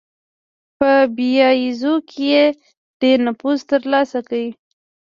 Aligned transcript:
په 0.77 0.91
باییزو 1.15 1.93
کې 2.09 2.23
یې 2.31 2.43
ډېر 3.01 3.17
نفوذ 3.27 3.59
ترلاسه 3.71 4.19
کړ. 4.27 4.43